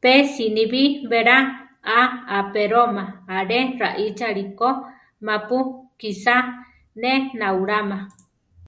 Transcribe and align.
Pe 0.00 0.12
sinibí 0.32 0.84
belá 1.10 1.38
a 1.98 2.00
apéroma 2.38 3.04
alé 3.36 3.60
raʼíchali 3.80 4.44
ko 4.58 4.68
ma-pu 5.26 5.58
kisá 5.98 6.36
ne 7.00 7.12
náulama. 7.38 7.98